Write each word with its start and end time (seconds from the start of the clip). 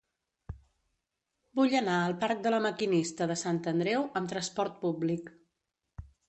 Vull 1.59 1.75
anar 1.79 1.97
al 2.05 2.15
parc 2.23 2.41
de 2.47 2.53
La 2.55 2.61
Maquinista 2.63 3.27
de 3.33 3.37
Sant 3.43 3.61
Andreu 3.73 4.09
amb 4.23 4.33
trasport 4.33 4.81
públic. 4.87 5.31